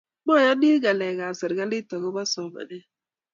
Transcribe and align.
Mayoni 0.25 0.69
ngalek 0.77 1.17
ab 1.25 1.33
serkalit 1.39 1.89
akoba 1.95 2.21
somanet 2.33 2.85